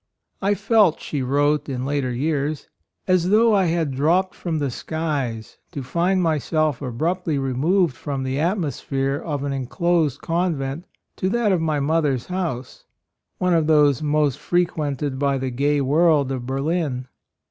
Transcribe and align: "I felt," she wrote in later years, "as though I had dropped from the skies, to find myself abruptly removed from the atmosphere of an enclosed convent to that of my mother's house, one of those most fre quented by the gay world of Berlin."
"I 0.41 0.55
felt," 0.55 0.99
she 0.99 1.21
wrote 1.21 1.69
in 1.69 1.85
later 1.85 2.11
years, 2.11 2.67
"as 3.07 3.29
though 3.29 3.53
I 3.53 3.65
had 3.65 3.91
dropped 3.91 4.33
from 4.33 4.57
the 4.57 4.71
skies, 4.71 5.59
to 5.73 5.83
find 5.83 6.23
myself 6.23 6.81
abruptly 6.81 7.37
removed 7.37 7.95
from 7.95 8.23
the 8.23 8.39
atmosphere 8.39 9.21
of 9.23 9.43
an 9.43 9.53
enclosed 9.53 10.19
convent 10.21 10.85
to 11.17 11.29
that 11.29 11.51
of 11.51 11.61
my 11.61 11.79
mother's 11.79 12.25
house, 12.25 12.85
one 13.37 13.53
of 13.53 13.67
those 13.67 14.01
most 14.01 14.39
fre 14.39 14.61
quented 14.63 15.19
by 15.19 15.37
the 15.37 15.51
gay 15.51 15.81
world 15.81 16.31
of 16.31 16.47
Berlin." 16.47 17.05